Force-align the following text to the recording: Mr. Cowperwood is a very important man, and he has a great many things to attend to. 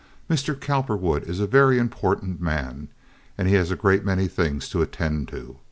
Mr. 0.27 0.59
Cowperwood 0.59 1.21
is 1.29 1.39
a 1.39 1.45
very 1.45 1.77
important 1.77 2.41
man, 2.41 2.87
and 3.37 3.47
he 3.47 3.53
has 3.53 3.69
a 3.69 3.75
great 3.75 4.03
many 4.03 4.27
things 4.27 4.67
to 4.67 4.81
attend 4.81 5.27
to. 5.27 5.59